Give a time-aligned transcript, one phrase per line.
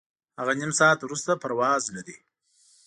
[0.39, 2.15] هغه نیم ساعت وروسته پرواز لري.